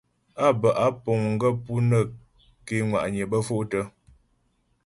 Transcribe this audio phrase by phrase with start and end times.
[0.45, 2.01] Á bə́ á puŋ gaə́ pú nə́
[2.65, 3.79] ké ŋwa'nyə bə́ fôktə.